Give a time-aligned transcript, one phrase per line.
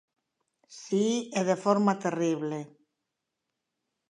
[0.81, 1.05] Si
[1.39, 2.57] e de forma terrible.